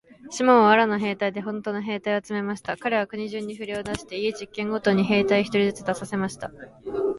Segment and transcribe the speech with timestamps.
[0.31, 2.75] シモンは藁の兵隊でほんとの兵隊を集めました。
[2.75, 6.51] かれは国中にふれを出して、家十軒ごとに兵隊一人ずつ出させました。